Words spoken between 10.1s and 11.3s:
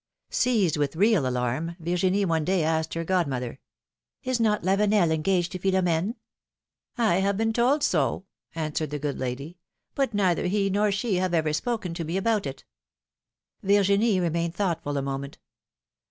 neither he nor she